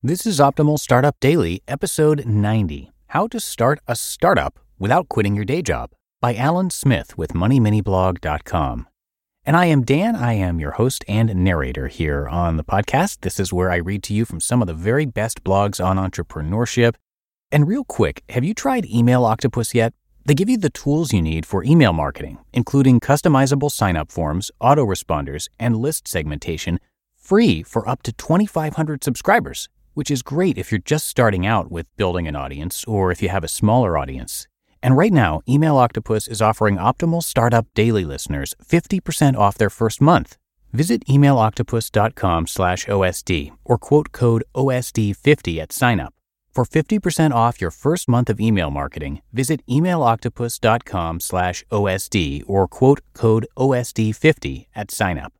This 0.00 0.26
is 0.26 0.38
Optimal 0.38 0.78
Startup 0.78 1.18
Daily, 1.18 1.60
episode 1.66 2.24
90 2.24 2.92
How 3.08 3.26
to 3.26 3.40
Start 3.40 3.80
a 3.88 3.96
Startup 3.96 4.56
Without 4.78 5.08
Quitting 5.08 5.34
Your 5.34 5.44
Day 5.44 5.60
Job 5.60 5.90
by 6.20 6.36
Allan 6.36 6.70
Smith 6.70 7.18
with 7.18 7.32
MoneyMiniBlog.com. 7.32 8.86
And 9.44 9.56
I 9.56 9.64
am 9.64 9.82
Dan. 9.82 10.14
I 10.14 10.34
am 10.34 10.60
your 10.60 10.70
host 10.70 11.04
and 11.08 11.34
narrator 11.34 11.88
here 11.88 12.28
on 12.28 12.58
the 12.58 12.62
podcast. 12.62 13.22
This 13.22 13.40
is 13.40 13.52
where 13.52 13.72
I 13.72 13.78
read 13.78 14.04
to 14.04 14.14
you 14.14 14.24
from 14.24 14.38
some 14.38 14.62
of 14.62 14.68
the 14.68 14.72
very 14.72 15.04
best 15.04 15.42
blogs 15.42 15.84
on 15.84 15.96
entrepreneurship. 15.96 16.94
And 17.50 17.66
real 17.66 17.82
quick, 17.82 18.22
have 18.28 18.44
you 18.44 18.54
tried 18.54 18.86
Email 18.86 19.24
Octopus 19.24 19.74
yet? 19.74 19.94
They 20.24 20.34
give 20.34 20.48
you 20.48 20.58
the 20.58 20.70
tools 20.70 21.12
you 21.12 21.20
need 21.20 21.44
for 21.44 21.64
email 21.64 21.92
marketing, 21.92 22.38
including 22.52 23.00
customizable 23.00 23.72
sign 23.72 23.96
up 23.96 24.12
forms, 24.12 24.52
autoresponders, 24.62 25.48
and 25.58 25.76
list 25.76 26.06
segmentation, 26.06 26.78
free 27.16 27.64
for 27.64 27.88
up 27.88 28.04
to 28.04 28.12
2,500 28.12 29.02
subscribers 29.02 29.68
which 29.98 30.12
is 30.12 30.22
great 30.22 30.56
if 30.56 30.70
you're 30.70 30.90
just 30.94 31.08
starting 31.08 31.44
out 31.44 31.72
with 31.72 31.96
building 31.96 32.28
an 32.28 32.36
audience 32.36 32.84
or 32.84 33.10
if 33.10 33.20
you 33.20 33.28
have 33.28 33.42
a 33.42 33.48
smaller 33.48 33.98
audience. 33.98 34.46
And 34.80 34.96
right 34.96 35.12
now, 35.12 35.40
Email 35.48 35.76
Octopus 35.76 36.28
is 36.28 36.40
offering 36.40 36.76
Optimal 36.76 37.20
Startup 37.20 37.66
Daily 37.74 38.04
listeners 38.04 38.54
50% 38.64 39.34
off 39.34 39.58
their 39.58 39.70
first 39.70 40.00
month. 40.00 40.36
Visit 40.72 41.04
emailoctopus.com 41.06 42.46
slash 42.46 42.86
OSD 42.86 43.50
or 43.64 43.76
quote 43.76 44.12
code 44.12 44.44
OSD50 44.54 45.58
at 45.58 45.70
signup. 45.70 46.10
For 46.52 46.64
50% 46.64 47.32
off 47.32 47.60
your 47.60 47.72
first 47.72 48.08
month 48.08 48.30
of 48.30 48.40
email 48.40 48.70
marketing, 48.70 49.22
visit 49.32 49.66
emailoctopus.com 49.66 51.18
slash 51.18 51.64
OSD 51.72 52.44
or 52.46 52.68
quote 52.68 53.00
code 53.14 53.48
OSD50 53.56 54.66
at 54.76 54.88
signup. 54.88 55.37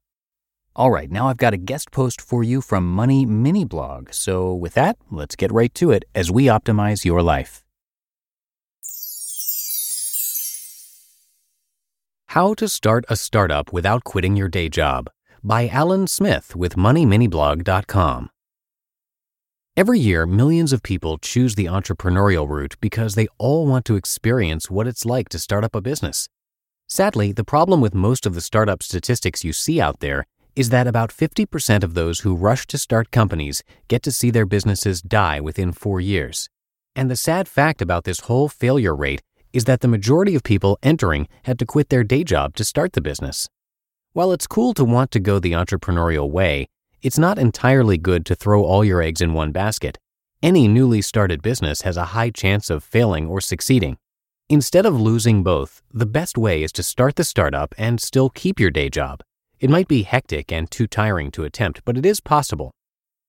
All 0.79 0.93
right, 0.93 1.11
now 1.11 1.29
I've 1.29 1.39
got 1.39 1.55
a 1.55 1.57
guest 1.57 1.91
post 1.91 2.21
for 2.21 2.45
you 2.45 2.61
from 2.61 2.89
Money 2.89 3.27
Mini 3.27 3.65
Blog. 3.65 4.13
So, 4.13 4.55
with 4.55 4.75
that, 4.75 4.97
let's 5.11 5.35
get 5.35 5.51
right 5.51 5.75
to 5.75 5.91
it 5.91 6.05
as 6.15 6.31
we 6.31 6.45
optimize 6.45 7.05
your 7.05 7.21
life. 7.21 7.65
How 12.29 12.55
to 12.55 12.69
Start 12.69 13.05
a 13.09 13.17
Startup 13.17 13.73
Without 13.73 14.05
Quitting 14.05 14.37
Your 14.37 14.47
Day 14.47 14.69
Job 14.69 15.11
by 15.43 15.67
Allan 15.67 16.07
Smith 16.07 16.55
with 16.55 16.77
MoneyMiniBlog.com. 16.77 18.31
Every 19.77 19.99
year, 19.99 20.27
millions 20.27 20.73
of 20.73 20.85
people 20.85 21.19
choose 21.19 21.57
the 21.57 21.65
entrepreneurial 21.65 22.49
route 22.49 22.77
because 22.81 23.17
they 23.17 23.27
all 23.37 23.67
want 23.67 23.85
to 23.87 23.97
experience 23.97 24.71
what 24.71 24.87
it's 24.87 25.05
like 25.05 25.29
to 25.31 25.41
start 25.41 25.65
up 25.65 25.75
a 25.75 25.81
business. 25.81 26.29
Sadly, 26.87 27.33
the 27.33 27.43
problem 27.43 27.81
with 27.81 27.97
most 27.97 28.27
of 28.27 28.37
the 28.37 28.41
startup 28.41 28.81
statistics 28.85 29.43
you 29.43 29.53
see 29.53 29.81
out 29.81 29.99
there 29.99 30.25
is 30.59 30.71
that 30.71 30.89
about 30.89 31.11
50% 31.11 31.85
of 31.85 31.95
those 31.95 32.21
who 32.21 32.35
rush 32.35 32.67
to 32.67 32.77
start 32.77 33.13
companies 33.13 33.63
get 33.87 34.03
to 34.03 34.11
see 34.11 34.29
their 34.33 34.45
businesses 34.45 35.01
die 35.01 35.39
within 35.39 35.71
four 35.71 36.01
years. 36.01 36.49
And 36.97 37.09
the 37.09 37.15
sad 37.15 37.47
fact 37.47 37.81
about 37.81 38.03
this 38.03 38.23
whole 38.27 38.49
failure 38.49 38.97
rate 38.97 39.23
is 39.53 39.67
that 39.67 39.83
the 39.83 39.95
majority 39.97 40.35
of 40.35 40.43
people 40.43 40.77
entering 40.83 41.29
had 41.45 41.61
to 41.61 41.65
quit 41.65 41.91
their 41.91 42.03
day 42.03 42.25
job 42.25 42.57
to 42.57 42.65
start 42.65 42.95
the 42.95 43.01
business. 43.01 43.49
While 44.15 44.33
it's 44.33 44.49
cool 44.49 44.75
to 44.75 44.85
want 44.85 45.13
to 45.13 45.21
go 45.21 45.39
the 45.39 45.53
entrepreneurial 45.53 46.29
way, 46.29 46.67
it's 47.03 47.21
not 47.21 47.39
entirely 47.39 47.97
good 47.97 48.27
to 48.27 48.35
throw 48.35 48.65
all 48.65 48.85
your 48.85 49.01
eggs 49.01 49.21
in 49.21 49.35
one 49.35 49.53
basket. 49.53 49.97
Any 50.43 50.67
newly 50.67 51.03
started 51.03 51.41
business 51.41 51.83
has 51.83 51.97
a 51.97 52.17
high 52.17 52.31
chance 52.31 52.69
of 52.69 52.83
failing 52.83 53.29
or 53.29 53.41
succeeding. 53.41 53.97
Instead 54.49 54.87
of 54.87 55.01
losing 55.01 55.45
both, 55.45 55.83
the 55.95 56.05
best 56.05 56.37
way 56.37 56.65
is 56.65 56.73
to 56.73 56.83
start 56.83 57.15
the 57.15 57.23
startup 57.23 57.77
and 57.79 58.01
still 58.01 58.29
keep 58.29 58.59
your 58.59 58.73
day 58.73 58.89
job. 58.89 59.23
It 59.61 59.71
might 59.71 59.89
be 59.89 60.05
hectic 60.05 60.53
and 60.53 60.71
too 60.71 60.87
tiring 60.87 61.33
to 61.33 61.43
attempt, 61.43 61.83
but 61.85 61.97
it 61.97 62.07
is 62.07 62.21
possible. 62.21 62.71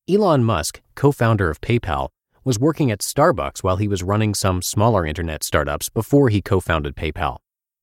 Elon 0.08 0.44
Musk, 0.44 0.82
co 0.94 1.12
founder 1.12 1.50
of 1.50 1.60
PayPal, 1.60 2.10
was 2.44 2.60
working 2.60 2.92
at 2.92 3.00
Starbucks 3.00 3.64
while 3.64 3.78
he 3.78 3.88
was 3.88 4.04
running 4.04 4.36
some 4.36 4.62
smaller 4.62 5.06
internet 5.06 5.44
startups 5.44 5.90
before 5.90 6.30
he 6.30 6.42
co 6.42 6.60
founded 6.60 6.96
PayPal. 6.96 7.38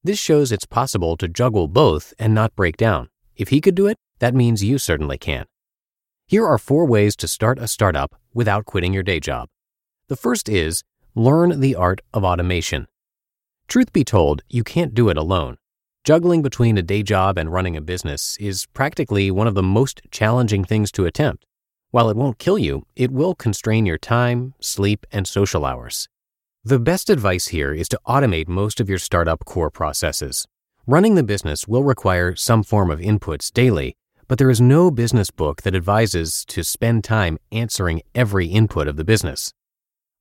This 0.04 0.20
shows 0.20 0.52
it's 0.52 0.64
possible 0.64 1.16
to 1.16 1.26
juggle 1.26 1.66
both 1.66 2.14
and 2.18 2.34
not 2.34 2.54
break 2.54 2.76
down. 2.76 3.08
If 3.36 3.48
he 3.48 3.60
could 3.60 3.74
do 3.74 3.88
it, 3.88 3.96
that 4.20 4.34
means 4.34 4.62
you 4.62 4.78
certainly 4.78 5.18
can. 5.18 5.46
Here 6.28 6.46
are 6.46 6.58
four 6.58 6.86
ways 6.86 7.16
to 7.16 7.28
start 7.28 7.58
a 7.58 7.66
startup 7.66 8.14
without 8.32 8.64
quitting 8.64 8.92
your 8.92 9.02
day 9.02 9.18
job. 9.18 9.48
The 10.08 10.16
first 10.16 10.48
is 10.48 10.84
learn 11.16 11.60
the 11.60 11.74
art 11.74 12.00
of 12.14 12.22
automation. 12.22 12.86
Truth 13.66 13.92
be 13.92 14.04
told, 14.04 14.42
you 14.48 14.62
can't 14.62 14.94
do 14.94 15.08
it 15.08 15.16
alone. 15.16 15.56
Juggling 16.06 16.40
between 16.40 16.78
a 16.78 16.84
day 16.84 17.02
job 17.02 17.36
and 17.36 17.52
running 17.52 17.76
a 17.76 17.80
business 17.80 18.36
is 18.38 18.66
practically 18.66 19.28
one 19.28 19.48
of 19.48 19.56
the 19.56 19.62
most 19.62 20.02
challenging 20.12 20.62
things 20.62 20.92
to 20.92 21.04
attempt. 21.04 21.44
While 21.90 22.08
it 22.10 22.16
won't 22.16 22.38
kill 22.38 22.60
you, 22.60 22.86
it 22.94 23.10
will 23.10 23.34
constrain 23.34 23.86
your 23.86 23.98
time, 23.98 24.54
sleep, 24.60 25.04
and 25.10 25.26
social 25.26 25.64
hours. 25.64 26.08
The 26.62 26.78
best 26.78 27.10
advice 27.10 27.48
here 27.48 27.74
is 27.74 27.88
to 27.88 27.98
automate 28.06 28.46
most 28.46 28.78
of 28.78 28.88
your 28.88 29.00
startup 29.00 29.44
core 29.46 29.68
processes. 29.68 30.46
Running 30.86 31.16
the 31.16 31.24
business 31.24 31.66
will 31.66 31.82
require 31.82 32.36
some 32.36 32.62
form 32.62 32.88
of 32.92 33.00
inputs 33.00 33.52
daily, 33.52 33.96
but 34.28 34.38
there 34.38 34.50
is 34.50 34.60
no 34.60 34.92
business 34.92 35.32
book 35.32 35.62
that 35.62 35.74
advises 35.74 36.44
to 36.44 36.62
spend 36.62 37.02
time 37.02 37.36
answering 37.50 38.02
every 38.14 38.46
input 38.46 38.86
of 38.86 38.94
the 38.94 39.04
business. 39.04 39.52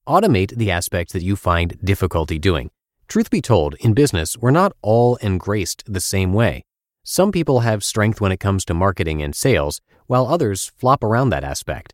Automate 0.08 0.58
the 0.58 0.72
aspects 0.72 1.14
that 1.14 1.22
you 1.22 1.36
find 1.36 1.78
difficulty 1.84 2.40
doing 2.40 2.72
Truth 3.08 3.30
be 3.30 3.42
told, 3.42 3.76
in 3.80 3.94
business, 3.94 4.36
we're 4.38 4.52
not 4.52 4.74
all 4.82 5.16
engraced 5.18 5.84
the 5.86 6.00
same 6.00 6.34
way. 6.34 6.64
Some 7.04 7.32
people 7.32 7.60
have 7.60 7.84
strength 7.84 8.20
when 8.20 8.32
it 8.32 8.40
comes 8.40 8.66
to 8.66 8.74
marketing 8.74 9.22
and 9.22 9.36
sales, 9.36 9.80
while 10.08 10.28
others 10.28 10.72
flop 10.78 11.04
around 11.04 11.30
that 11.30 11.44
aspect. 11.44 11.94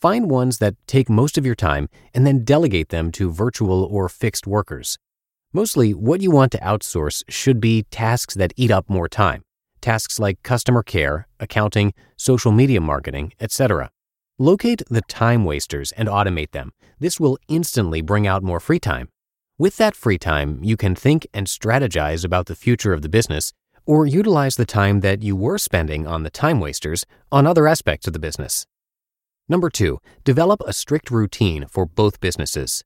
Find 0.00 0.30
ones 0.30 0.58
that 0.58 0.76
take 0.86 1.08
most 1.08 1.38
of 1.38 1.46
your 1.46 1.54
time 1.54 1.88
and 2.14 2.26
then 2.26 2.44
delegate 2.44 2.90
them 2.90 3.10
to 3.12 3.30
virtual 3.30 3.84
or 3.84 4.08
fixed 4.08 4.46
workers. 4.46 4.98
Mostly, 5.52 5.92
what 5.92 6.20
you 6.20 6.30
want 6.30 6.52
to 6.52 6.58
outsource 6.58 7.22
should 7.28 7.60
be 7.60 7.84
tasks 7.90 8.34
that 8.34 8.52
eat 8.56 8.70
up 8.70 8.88
more 8.88 9.08
time. 9.08 9.42
Tasks 9.80 10.18
like 10.18 10.42
customer 10.42 10.82
care, 10.82 11.26
accounting, 11.38 11.92
social 12.16 12.52
media 12.52 12.80
marketing, 12.80 13.32
etc. 13.40 13.90
Locate 14.38 14.82
the 14.88 15.02
time 15.02 15.44
wasters 15.44 15.92
and 15.92 16.08
automate 16.08 16.52
them. 16.52 16.72
This 16.98 17.18
will 17.18 17.38
instantly 17.48 18.00
bring 18.00 18.26
out 18.26 18.42
more 18.42 18.60
free 18.60 18.78
time. 18.78 19.08
With 19.60 19.76
that 19.76 19.94
free 19.94 20.16
time, 20.16 20.64
you 20.64 20.78
can 20.78 20.94
think 20.94 21.26
and 21.34 21.46
strategize 21.46 22.24
about 22.24 22.46
the 22.46 22.54
future 22.54 22.94
of 22.94 23.02
the 23.02 23.10
business 23.10 23.52
or 23.84 24.06
utilize 24.06 24.56
the 24.56 24.64
time 24.64 25.00
that 25.00 25.22
you 25.22 25.36
were 25.36 25.58
spending 25.58 26.06
on 26.06 26.22
the 26.22 26.30
time 26.30 26.60
wasters 26.60 27.04
on 27.30 27.46
other 27.46 27.68
aspects 27.68 28.06
of 28.06 28.14
the 28.14 28.18
business. 28.18 28.66
Number 29.50 29.68
two, 29.68 29.98
develop 30.24 30.62
a 30.64 30.72
strict 30.72 31.10
routine 31.10 31.66
for 31.68 31.84
both 31.84 32.20
businesses. 32.20 32.84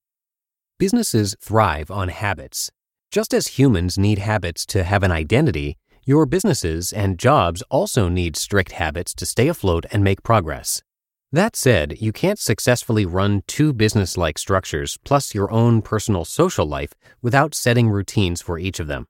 Businesses 0.77 1.37
thrive 1.41 1.93
on 1.93 2.09
habits. 2.09 2.73
Just 3.13 3.33
as 3.33 3.57
humans 3.57 3.97
need 3.97 4.19
habits 4.19 4.67
to 4.67 4.83
have 4.83 5.05
an 5.05 5.13
identity, 5.13 5.79
your 6.05 6.27
businesses 6.27 6.93
and 6.93 7.21
jobs 7.21 7.63
also 7.71 8.09
need 8.09 8.35
strict 8.35 8.73
habits 8.73 9.15
to 9.15 9.27
stay 9.27 9.47
afloat 9.47 9.87
and 9.93 10.03
make 10.03 10.25
progress. 10.25 10.83
That 11.35 11.57
said, 11.57 12.01
you 12.01 12.13
can't 12.13 12.39
successfully 12.39 13.05
run 13.05 13.43
two 13.49 13.73
business 13.73 14.17
like 14.17 14.39
structures 14.39 14.99
plus 15.03 15.35
your 15.35 15.51
own 15.51 15.83
personal 15.83 16.25
social 16.25 16.65
life 16.65 16.93
without 17.23 17.57
setting 17.57 17.89
routines 17.89 18.41
for 18.41 18.57
each 18.57 18.79
of 18.79 18.87
them. 18.87 19.07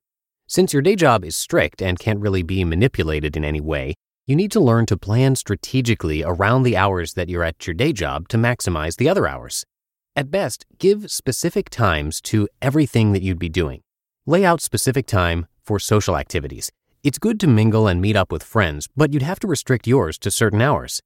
Since 0.46 0.72
your 0.72 0.80
day 0.80 0.96
job 0.96 1.22
is 1.22 1.36
strict 1.36 1.82
and 1.82 1.98
can't 1.98 2.20
really 2.20 2.42
be 2.42 2.64
manipulated 2.64 3.36
in 3.36 3.44
any 3.44 3.60
way, 3.60 3.92
you 4.26 4.34
need 4.34 4.50
to 4.52 4.60
learn 4.60 4.86
to 4.86 4.96
plan 4.96 5.36
strategically 5.36 6.22
around 6.24 6.62
the 6.62 6.78
hours 6.78 7.12
that 7.12 7.28
you're 7.28 7.44
at 7.44 7.66
your 7.66 7.74
day 7.74 7.92
job 7.92 8.28
to 8.28 8.38
maximize 8.38 8.96
the 8.96 9.10
other 9.10 9.28
hours. 9.28 9.66
At 10.16 10.30
best, 10.30 10.64
give 10.78 11.10
specific 11.10 11.68
times 11.68 12.22
to 12.22 12.48
everything 12.62 13.12
that 13.12 13.20
you'd 13.20 13.38
be 13.38 13.50
doing. 13.50 13.82
Lay 14.24 14.46
out 14.46 14.62
specific 14.62 15.04
time 15.04 15.46
for 15.62 15.78
social 15.78 16.16
activities. 16.16 16.72
It's 17.02 17.18
good 17.18 17.38
to 17.40 17.46
mingle 17.46 17.86
and 17.86 18.00
meet 18.00 18.16
up 18.16 18.32
with 18.32 18.42
friends, 18.42 18.88
but 18.96 19.12
you'd 19.12 19.20
have 19.20 19.40
to 19.40 19.46
restrict 19.46 19.86
yours 19.86 20.16
to 20.20 20.30
certain 20.30 20.62
hours. 20.62 21.02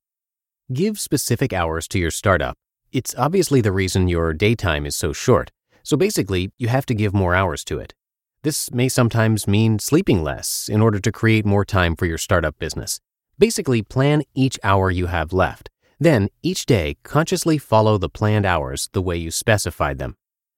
Give 0.70 1.00
specific 1.00 1.54
hours 1.54 1.88
to 1.88 1.98
your 1.98 2.10
startup. 2.10 2.54
It's 2.92 3.14
obviously 3.16 3.62
the 3.62 3.72
reason 3.72 4.06
your 4.06 4.34
daytime 4.34 4.84
is 4.84 4.94
so 4.94 5.14
short. 5.14 5.50
So 5.82 5.96
basically, 5.96 6.52
you 6.58 6.68
have 6.68 6.84
to 6.86 6.94
give 6.94 7.14
more 7.14 7.34
hours 7.34 7.64
to 7.64 7.78
it. 7.78 7.94
This 8.42 8.70
may 8.70 8.90
sometimes 8.90 9.48
mean 9.48 9.78
sleeping 9.78 10.22
less 10.22 10.68
in 10.68 10.82
order 10.82 10.98
to 11.00 11.10
create 11.10 11.46
more 11.46 11.64
time 11.64 11.96
for 11.96 12.04
your 12.04 12.18
startup 12.18 12.58
business. 12.58 13.00
Basically, 13.38 13.80
plan 13.80 14.24
each 14.34 14.58
hour 14.62 14.90
you 14.90 15.06
have 15.06 15.32
left. 15.32 15.70
Then, 15.98 16.28
each 16.42 16.66
day, 16.66 16.98
consciously 17.02 17.56
follow 17.56 17.96
the 17.96 18.10
planned 18.10 18.44
hours 18.44 18.90
the 18.92 19.00
way 19.00 19.16
you 19.16 19.30
specified 19.30 19.96
them. 19.96 20.16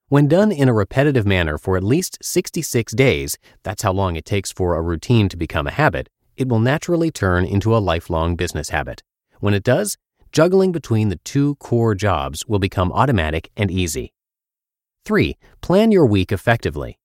When 0.09 0.27
done 0.27 0.51
in 0.51 0.69
a 0.69 0.75
repetitive 0.75 1.25
manner 1.25 1.57
for 1.57 1.77
at 1.77 1.85
least 1.85 2.19
66 2.21 2.95
days, 2.95 3.39
that's 3.63 3.85
how 3.85 3.93
long 3.93 4.17
it 4.17 4.25
takes 4.25 4.51
for 4.51 4.75
a 4.75 4.83
routine 4.83 5.29
to 5.29 5.37
become 5.37 5.69
a 5.69 5.71
habit, 5.71 6.09
it 6.37 6.49
will 6.49 6.59
naturally 6.59 7.13
turn 7.13 7.45
into 7.45 7.77
a 7.77 7.79
lifelong 7.79 8.35
business 8.35 8.71
habit. 8.71 9.05
When 9.41 9.55
it 9.55 9.65
does, 9.65 9.97
juggling 10.33 10.71
between 10.71 11.09
the 11.09 11.21
two 11.25 11.57
core 11.57 11.95
jobs 11.95 12.47
will 12.47 12.59
become 12.59 12.93
automatic 12.93 13.51
and 13.57 13.71
easy. 13.71 14.13
3. 15.07 15.37
Plan 15.63 15.91
your 15.91 16.07
week 16.07 16.31
effectively. 16.31 16.99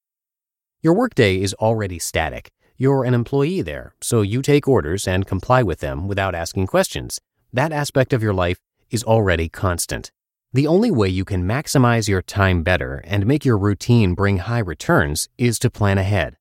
Your 0.82 0.94
workday 0.94 1.42
is 1.42 1.54
already 1.56 1.98
static. 1.98 2.52
You're 2.78 3.06
an 3.06 3.14
employee 3.14 3.62
there, 3.62 3.96
so 4.02 4.22
you 4.22 4.42
take 4.42 4.68
orders 4.68 5.08
and 5.08 5.26
comply 5.26 5.64
with 5.64 5.80
them 5.80 6.10
without 6.10 6.36
asking 6.36 6.68
questions. 6.68 7.20
That 7.54 7.72
aspect 7.72 8.12
of 8.12 8.22
your 8.22 8.34
life 8.34 8.60
is 8.92 9.04
already 9.04 9.48
constant. 9.48 10.12
The 10.52 10.68
only 10.68 10.92
way 10.92 11.08
you 11.08 11.24
can 11.24 11.44
maximize 11.46 12.10
your 12.10 12.22
time 12.22 12.64
better 12.64 13.02
and 13.06 13.26
make 13.26 13.46
your 13.46 13.58
routine 13.58 14.14
bring 14.14 14.40
high 14.40 14.60
returns 14.60 15.30
is 15.38 15.58
to 15.60 15.70
plan 15.70 15.98
ahead. 15.98 16.36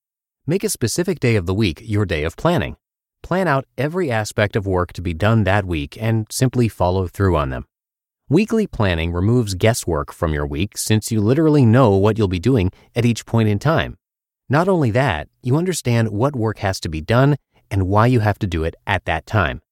Make 0.45 0.65
a 0.65 0.69
specific 0.69 1.21
day 1.21 1.37
of 1.37 1.47
the 1.47 1.55
week 1.55 1.81
your 1.85 2.05
day 2.05 2.25
of 2.25 2.37
planning. 2.37 2.77
Plan 3.25 3.49
out 3.49 3.65
every 3.79 4.11
aspect 4.11 4.55
of 4.55 4.67
work 4.67 4.93
to 4.93 5.01
be 5.01 5.15
done 5.15 5.45
that 5.45 5.65
week 5.65 5.97
and 5.99 6.27
simply 6.31 6.69
follow 6.69 7.07
through 7.07 7.39
on 7.39 7.49
them. 7.49 7.65
Weekly 8.29 8.67
planning 8.67 9.13
removes 9.13 9.55
guesswork 9.55 10.13
from 10.13 10.35
your 10.35 10.47
week 10.47 10.77
since 10.77 11.11
you 11.11 11.23
literally 11.23 11.65
know 11.65 11.97
what 11.97 12.19
you'll 12.19 12.29
be 12.29 12.39
doing 12.39 12.71
at 12.95 13.07
each 13.07 13.25
point 13.25 13.49
in 13.49 13.59
time. 13.59 13.97
Not 14.51 14.69
only 14.69 14.91
that, 14.91 15.29
you 15.43 15.57
understand 15.57 16.11
what 16.11 16.37
work 16.37 16.59
has 16.59 16.79
to 16.81 16.91
be 16.91 17.01
done 17.01 17.37
and 17.71 17.89
why 17.89 18.09
you 18.09 18.21
have 18.21 18.39
to 18.41 18.47
do 18.47 18.63
it 18.63 18.75
at 18.87 19.07
that 19.07 19.25
time. 19.25 19.63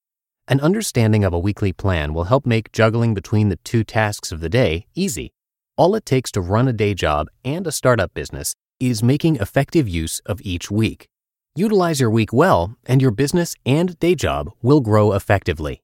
An 0.47 0.59
understanding 0.59 1.23
of 1.23 1.31
a 1.31 1.37
weekly 1.37 1.73
plan 1.73 2.15
will 2.15 2.23
help 2.23 2.47
make 2.47 2.71
juggling 2.71 3.13
between 3.13 3.49
the 3.49 3.57
two 3.57 3.83
tasks 3.83 4.31
of 4.31 4.39
the 4.39 4.49
day 4.49 4.87
easy. 4.95 5.31
All 5.77 5.93
it 5.93 6.07
takes 6.07 6.31
to 6.31 6.41
run 6.41 6.67
a 6.67 6.73
day 6.73 6.95
job 6.95 7.27
and 7.45 7.67
a 7.67 7.71
startup 7.71 8.15
business 8.15 8.55
is 8.79 9.03
making 9.03 9.35
effective 9.35 9.87
use 9.87 10.21
of 10.25 10.41
each 10.41 10.71
week. 10.71 11.07
Utilize 11.55 11.99
your 11.99 12.09
week 12.09 12.33
well, 12.33 12.75
and 12.87 12.99
your 12.99 13.11
business 13.11 13.55
and 13.63 13.99
day 13.99 14.15
job 14.15 14.49
will 14.63 14.81
grow 14.81 15.13
effectively. 15.13 15.83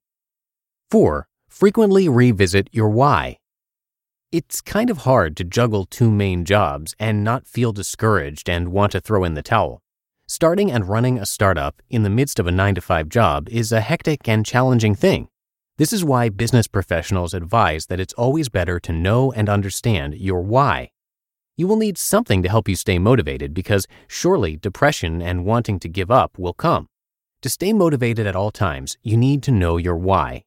4. 0.90 1.28
Frequently 1.48 2.10
revisit 2.10 2.70
your 2.72 2.90
why. 2.90 3.38
It's 4.32 4.62
kind 4.62 4.90
of 4.90 5.00
hard 5.00 5.38
to 5.38 5.44
juggle 5.44 5.86
two 5.86 6.10
main 6.10 6.44
jobs 6.44 6.96
and 7.00 7.24
not 7.24 7.46
feel 7.46 7.72
discouraged 7.72 8.50
and 8.50 8.72
want 8.72 8.94
to 8.94 9.00
throw 9.00 9.24
in 9.24 9.36
the 9.36 9.44
towel. 9.44 9.84
Starting 10.28 10.72
and 10.72 10.90
running 10.90 11.20
a 11.20 11.26
startup 11.28 11.84
in 11.88 12.02
the 12.02 12.10
midst 12.10 12.40
of 12.40 12.48
a 12.48 12.52
9 12.52 12.74
to 12.74 12.82
5 12.82 13.08
job 13.08 13.48
is 13.50 13.72
a 13.72 13.82
hectic 13.82 14.28
and 14.28 14.48
challenging 14.48 14.96
thing. 14.96 15.28
This 15.78 15.94
is 15.94 16.04
why 16.04 16.30
business 16.30 16.66
professionals 16.66 17.36
advise 17.36 17.86
that 17.88 18.00
it's 18.00 18.14
always 18.14 18.50
better 18.50 18.80
to 18.80 18.92
know 18.92 19.32
and 19.34 19.48
understand 19.48 20.16
your 20.16 20.42
why. 20.42 20.90
You 21.60 21.68
will 21.68 21.76
need 21.76 21.98
something 21.98 22.42
to 22.44 22.48
help 22.48 22.70
you 22.70 22.76
stay 22.78 23.00
motivated 23.00 23.54
because 23.54 23.86
surely 24.08 24.56
depression 24.56 25.22
and 25.22 25.44
wanting 25.44 25.78
to 25.82 25.90
give 25.90 26.10
up 26.10 26.40
will 26.40 26.54
come. 26.54 26.88
To 27.42 27.50
stay 27.50 27.74
motivated 27.74 28.26
at 28.26 28.34
all 28.34 28.50
times, 28.50 28.96
you 29.04 29.18
need 29.18 29.44
to 29.44 29.52
know 29.52 29.76
your 29.76 29.98
why. 29.98 30.46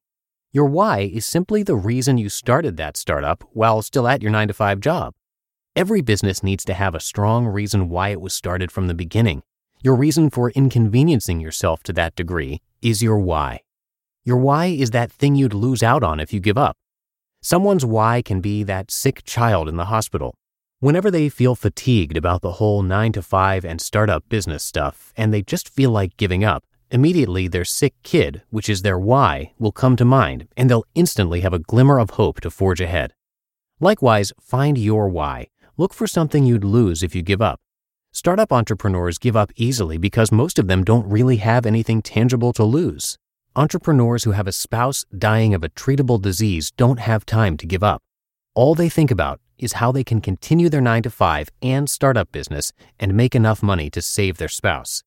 Your 0.52 0.64
why 0.64 1.00
is 1.00 1.26
simply 1.26 1.62
the 1.62 1.76
reason 1.76 2.16
you 2.16 2.30
started 2.30 2.78
that 2.78 2.96
startup 2.96 3.44
while 3.52 3.82
still 3.82 4.08
at 4.08 4.22
your 4.22 4.30
9 4.30 4.48
to 4.48 4.54
5 4.54 4.80
job. 4.80 5.12
Every 5.76 6.00
business 6.00 6.42
needs 6.42 6.64
to 6.64 6.72
have 6.72 6.94
a 6.94 7.00
strong 7.00 7.46
reason 7.46 7.90
why 7.90 8.08
it 8.08 8.22
was 8.22 8.32
started 8.32 8.72
from 8.72 8.86
the 8.86 8.94
beginning. 8.94 9.42
Your 9.82 9.96
reason 9.96 10.30
for 10.30 10.48
inconveniencing 10.52 11.40
yourself 11.40 11.82
to 11.82 11.92
that 11.92 12.16
degree 12.16 12.62
is 12.80 13.02
your 13.02 13.18
why. 13.18 13.60
Your 14.24 14.38
why 14.38 14.68
is 14.68 14.92
that 14.92 15.12
thing 15.12 15.34
you'd 15.34 15.52
lose 15.52 15.82
out 15.82 16.02
on 16.02 16.20
if 16.20 16.32
you 16.32 16.40
give 16.40 16.56
up. 16.56 16.78
Someone's 17.42 17.84
why 17.84 18.22
can 18.22 18.40
be 18.40 18.62
that 18.62 18.90
sick 18.90 19.24
child 19.24 19.68
in 19.68 19.76
the 19.76 19.92
hospital. 19.92 20.34
Whenever 20.82 21.12
they 21.12 21.28
feel 21.28 21.54
fatigued 21.54 22.16
about 22.16 22.42
the 22.42 22.54
whole 22.54 22.82
9 22.82 23.12
to 23.12 23.22
5 23.22 23.64
and 23.64 23.80
startup 23.80 24.28
business 24.28 24.64
stuff 24.64 25.12
and 25.16 25.32
they 25.32 25.40
just 25.40 25.68
feel 25.68 25.92
like 25.92 26.16
giving 26.16 26.42
up, 26.42 26.64
immediately 26.90 27.46
their 27.46 27.64
sick 27.64 27.94
kid, 28.02 28.42
which 28.50 28.68
is 28.68 28.82
their 28.82 28.98
why, 28.98 29.52
will 29.60 29.70
come 29.70 29.94
to 29.94 30.04
mind 30.04 30.48
and 30.56 30.68
they'll 30.68 30.82
instantly 30.96 31.42
have 31.42 31.52
a 31.52 31.60
glimmer 31.60 32.00
of 32.00 32.18
hope 32.18 32.40
to 32.40 32.50
forge 32.50 32.80
ahead. 32.80 33.14
Likewise, 33.78 34.32
find 34.40 34.76
your 34.76 35.08
why. 35.08 35.46
Look 35.76 35.94
for 35.94 36.08
something 36.08 36.44
you'd 36.44 36.64
lose 36.64 37.04
if 37.04 37.14
you 37.14 37.22
give 37.22 37.40
up. 37.40 37.60
Startup 38.10 38.52
entrepreneurs 38.52 39.18
give 39.18 39.36
up 39.36 39.52
easily 39.54 39.98
because 39.98 40.32
most 40.32 40.58
of 40.58 40.66
them 40.66 40.82
don't 40.82 41.08
really 41.08 41.36
have 41.36 41.64
anything 41.64 42.02
tangible 42.02 42.52
to 42.54 42.64
lose. 42.64 43.16
Entrepreneurs 43.54 44.24
who 44.24 44.32
have 44.32 44.48
a 44.48 44.58
spouse 44.64 45.04
dying 45.16 45.54
of 45.54 45.62
a 45.62 45.68
treatable 45.68 46.20
disease 46.20 46.72
don't 46.72 46.98
have 46.98 47.24
time 47.24 47.56
to 47.56 47.66
give 47.66 47.84
up. 47.84 48.02
All 48.56 48.74
they 48.74 48.88
think 48.88 49.12
about 49.12 49.40
is 49.62 49.74
how 49.74 49.92
they 49.92 50.04
can 50.04 50.20
continue 50.20 50.68
their 50.68 50.80
9 50.80 51.04
to 51.04 51.10
5 51.10 51.48
and 51.62 51.88
startup 51.88 52.32
business 52.32 52.72
and 52.98 53.14
make 53.14 53.34
enough 53.34 53.62
money 53.62 53.88
to 53.90 54.02
save 54.02 54.38
their 54.38 54.48
spouse. 54.48 55.04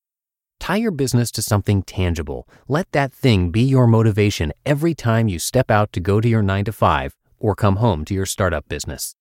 Tie 0.60 0.78
your 0.78 0.92
business 0.92 1.32
to 1.32 1.42
something 1.42 1.84
tangible. 1.84 2.48
Let 2.68 2.92
that 2.94 3.12
thing 3.12 3.52
be 3.52 3.62
your 3.62 3.88
motivation 3.88 4.54
every 4.66 4.96
time 4.96 5.28
you 5.28 5.40
step 5.40 5.70
out 5.70 5.92
to 5.94 6.00
go 6.00 6.22
to 6.22 6.28
your 6.28 6.42
9 6.42 6.66
to 6.66 6.72
5 6.72 7.16
or 7.40 7.56
come 7.56 7.76
home 7.78 8.06
to 8.06 8.14
your 8.14 8.26
startup 8.26 8.68
business. 8.70 9.16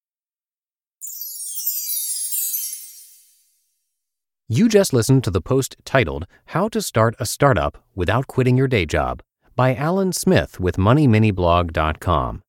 You 4.46 4.68
just 4.68 4.92
listened 4.92 5.24
to 5.24 5.30
the 5.30 5.40
post 5.40 5.74
titled 5.84 6.26
How 6.46 6.68
to 6.68 6.82
Start 6.82 7.16
a 7.18 7.26
Startup 7.26 7.82
Without 7.94 8.26
Quitting 8.26 8.56
Your 8.56 8.68
Day 8.68 8.86
Job 8.86 9.22
by 9.56 9.74
Allan 9.74 10.12
Smith 10.12 10.60
with 10.60 10.76
MoneyMiniBlog.com. 10.76 12.43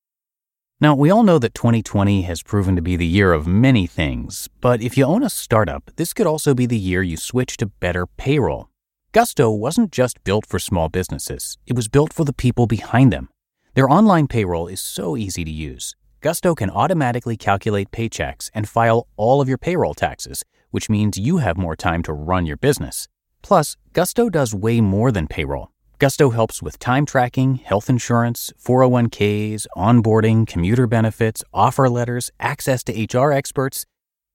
Now, 0.86 0.94
we 0.94 1.10
all 1.10 1.24
know 1.24 1.40
that 1.40 1.56
2020 1.56 2.22
has 2.30 2.44
proven 2.44 2.76
to 2.76 2.82
be 2.82 2.96
the 2.96 3.08
year 3.08 3.34
of 3.34 3.48
many 3.48 3.88
things, 3.88 4.50
but 4.62 4.84
if 4.84 4.96
you 4.96 5.04
own 5.04 5.24
a 5.24 5.32
startup, 5.32 5.90
this 5.96 6.14
could 6.14 6.28
also 6.28 6.54
be 6.54 6.68
the 6.68 6.78
year 6.78 7.02
you 7.02 7.18
switch 7.18 7.58
to 7.58 7.66
better 7.66 8.06
payroll. 8.06 8.70
Gusto 9.12 9.50
wasn't 9.50 9.92
just 9.92 10.24
built 10.24 10.46
for 10.46 10.60
small 10.60 10.90
businesses, 10.90 11.58
it 11.66 11.76
was 11.76 11.88
built 11.88 12.14
for 12.14 12.24
the 12.24 12.34
people 12.34 12.68
behind 12.68 13.12
them. 13.12 13.30
Their 13.74 13.90
online 13.90 14.28
payroll 14.28 14.68
is 14.68 14.80
so 14.80 15.18
easy 15.18 15.44
to 15.44 15.50
use. 15.50 15.96
Gusto 16.22 16.54
can 16.54 16.70
automatically 16.70 17.36
calculate 17.36 17.90
paychecks 17.90 18.52
and 18.54 18.70
file 18.70 19.08
all 19.18 19.42
of 19.42 19.50
your 19.50 19.58
payroll 19.58 19.96
taxes 19.96 20.44
which 20.76 20.90
means 20.90 21.18
you 21.18 21.38
have 21.38 21.58
more 21.58 21.76
time 21.78 22.04
to 22.04 22.12
run 22.12 22.46
your 22.46 22.58
business. 22.58 23.08
Plus, 23.42 23.78
Gusto 23.94 24.30
does 24.30 24.54
way 24.54 24.82
more 24.82 25.10
than 25.10 25.26
payroll. 25.26 25.72
Gusto 26.00 26.30
helps 26.30 26.62
with 26.62 26.80
time 26.80 27.06
tracking, 27.06 27.56
health 27.56 27.90
insurance, 27.90 28.54
401ks, 28.64 29.66
onboarding, 29.76 30.48
commuter 30.48 30.88
benefits, 30.88 31.44
offer 31.54 31.90
letters, 31.90 32.32
access 32.40 32.84
to 32.84 32.94
HR 32.94 33.32
experts. 33.32 33.86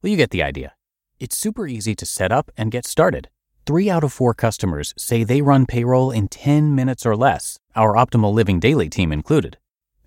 Well, 0.02 0.10
you 0.10 0.16
get 0.16 0.30
the 0.30 0.42
idea. 0.42 0.74
It's 1.18 1.36
super 1.36 1.66
easy 1.66 1.94
to 1.94 2.06
set 2.06 2.32
up 2.32 2.50
and 2.56 2.70
get 2.70 2.86
started. 2.86 3.28
Three 3.66 3.90
out 3.90 4.04
of 4.04 4.12
four 4.12 4.34
customers 4.34 4.94
say 4.96 5.22
they 5.22 5.42
run 5.42 5.66
payroll 5.66 6.10
in 6.10 6.28
10 6.28 6.74
minutes 6.74 7.04
or 7.04 7.14
less, 7.14 7.58
our 7.76 7.94
Optimal 7.94 8.32
Living 8.32 8.58
Daily 8.58 8.88
team 8.88 9.12
included. 9.12 9.58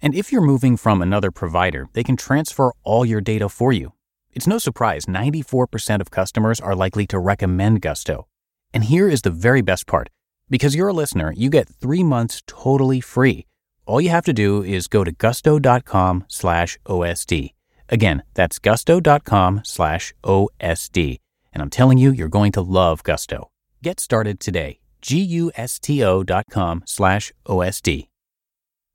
And 0.02 0.16
if 0.16 0.32
you're 0.32 0.42
moving 0.42 0.76
from 0.76 1.02
another 1.02 1.32
provider, 1.32 1.88
they 1.94 2.04
can 2.04 2.18
transfer 2.18 2.74
all 2.84 3.06
your 3.06 3.22
data 3.22 3.48
for 3.48 3.72
you 3.72 3.94
it's 4.36 4.48
no 4.48 4.58
surprise 4.58 5.06
94% 5.06 6.02
of 6.02 6.10
customers 6.10 6.60
are 6.60 6.76
likely 6.76 7.06
to 7.08 7.20
recommend 7.20 7.82
Gusto. 7.82 8.28
And 8.74 8.84
here 8.86 9.08
is 9.08 9.22
the 9.22 9.30
very 9.30 9.62
best 9.62 9.86
part. 9.86 10.10
Because 10.54 10.76
you're 10.76 10.90
a 10.90 10.94
listener, 10.94 11.34
you 11.36 11.50
get 11.50 11.68
three 11.68 12.04
months 12.04 12.44
totally 12.46 13.02
free. 13.02 13.48
All 13.88 14.00
you 14.00 14.12
have 14.12 14.26
to 14.26 14.34
do 14.34 14.62
is 14.62 14.88
go 14.88 15.04
to 15.04 15.12
gusto.com 15.12 16.26
slash 16.28 16.78
OSD. 16.86 17.56
Again, 17.90 18.22
that's 18.36 18.60
gusto.com 18.60 19.62
slash 19.64 20.14
OSD. 20.24 21.18
And 21.54 21.64
I'm 21.64 21.72
telling 21.72 21.98
you, 21.98 22.12
you're 22.12 22.30
going 22.30 22.52
to 22.52 22.62
love 22.62 23.02
Gusto. 23.02 23.50
Get 23.82 24.00
started 24.00 24.40
today. 24.40 24.78
G-U-S-T-O 25.02 26.22
dot 26.22 26.46
com 26.52 26.84
slash 26.86 27.32
OSD. 27.48 28.10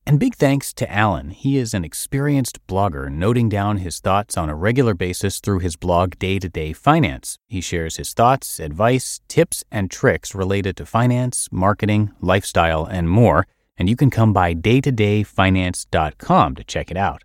And 0.09 0.19
big 0.19 0.35
thanks 0.37 0.73
to 0.73 0.91
Allan. 0.91 1.29
He 1.29 1.59
is 1.59 1.75
an 1.75 1.85
experienced 1.85 2.67
blogger, 2.67 3.13
noting 3.13 3.51
down 3.51 3.77
his 3.77 4.01
thoughts 4.01 4.39
on 4.39 4.49
a 4.49 4.55
regular 4.55 4.95
basis 4.95 5.39
through 5.39 5.59
his 5.59 5.77
blog 5.77 6.19
Day 6.19 6.39
to 6.39 6.49
Day 6.49 6.73
Finance. 6.73 7.37
He 7.47 7.61
shares 7.61 7.99
his 7.99 8.15
thoughts, 8.15 8.59
advice, 8.59 9.21
tips, 9.29 9.65
and 9.71 9.91
tricks 9.91 10.35
related 10.35 10.79
to 10.79 10.87
finance, 10.87 11.51
marketing, 11.53 12.11
lifestyle, 12.23 12.87
and 12.87 13.11
more. 13.11 13.47
And 13.77 13.91
you 13.91 13.97
can 13.97 14.09
come 14.09 14.33
by 14.33 14.55
daytodayfinance.com 14.55 16.55
to 16.55 16.65
check 16.65 16.91
it 16.91 16.97
out. 16.97 17.23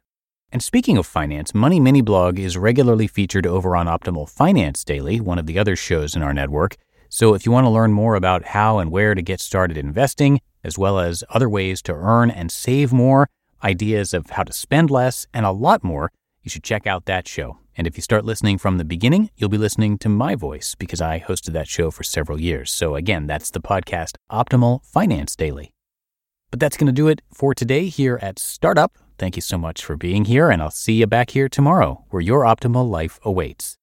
And 0.51 0.61
speaking 0.61 0.97
of 0.97 1.05
finance, 1.05 1.53
Money 1.53 1.79
Mini 1.79 2.01
Blog 2.01 2.37
is 2.37 2.57
regularly 2.57 3.07
featured 3.07 3.47
over 3.47 3.77
on 3.77 3.87
Optimal 3.87 4.29
Finance 4.29 4.83
Daily, 4.83 5.21
one 5.21 5.39
of 5.39 5.45
the 5.45 5.57
other 5.57 5.77
shows 5.77 6.17
in 6.17 6.21
our 6.21 6.33
network. 6.33 6.75
So 7.07 7.33
if 7.33 7.45
you 7.45 7.53
want 7.53 7.63
to 7.63 7.69
learn 7.69 7.93
more 7.93 8.15
about 8.15 8.43
how 8.43 8.79
and 8.79 8.91
where 8.91 9.15
to 9.15 9.21
get 9.21 9.39
started 9.39 9.77
investing, 9.77 10.41
as 10.63 10.77
well 10.77 10.99
as 10.99 11.23
other 11.29 11.49
ways 11.49 11.81
to 11.83 11.93
earn 11.93 12.31
and 12.31 12.51
save 12.51 12.93
more, 12.93 13.27
ideas 13.63 14.13
of 14.13 14.31
how 14.31 14.43
to 14.43 14.53
spend 14.53 14.91
less, 14.91 15.27
and 15.33 15.45
a 15.45 15.51
lot 15.51 15.83
more, 15.83 16.11
you 16.41 16.49
should 16.49 16.63
check 16.63 16.85
out 16.85 17.05
that 17.05 17.27
show. 17.27 17.57
And 17.75 17.87
if 17.87 17.97
you 17.97 18.03
start 18.03 18.25
listening 18.25 18.57
from 18.57 18.77
the 18.77 18.85
beginning, 18.85 19.29
you'll 19.35 19.49
be 19.49 19.57
listening 19.57 19.97
to 19.99 20.09
my 20.09 20.35
voice 20.35 20.75
because 20.75 21.01
I 21.01 21.19
hosted 21.19 21.53
that 21.53 21.67
show 21.67 21.89
for 21.89 22.03
several 22.03 22.39
years. 22.39 22.71
So 22.71 22.95
again, 22.95 23.25
that's 23.25 23.49
the 23.49 23.61
podcast 23.61 24.15
Optimal 24.31 24.85
Finance 24.85 25.35
Daily. 25.35 25.73
But 26.51 26.59
that's 26.59 26.77
going 26.77 26.87
to 26.87 26.93
do 26.93 27.07
it 27.07 27.21
for 27.33 27.55
today 27.55 27.87
here 27.87 28.19
at 28.21 28.37
Startup. 28.37 28.95
Thank 29.17 29.35
you 29.35 29.41
so 29.41 29.57
much 29.57 29.83
for 29.83 29.97
being 29.97 30.25
here, 30.25 30.51
and 30.51 30.61
I'll 30.61 30.69
see 30.69 30.93
you 30.93 31.07
back 31.07 31.31
here 31.31 31.49
tomorrow 31.49 32.03
where 32.09 32.21
your 32.21 32.41
optimal 32.41 32.87
life 32.87 33.19
awaits. 33.23 33.71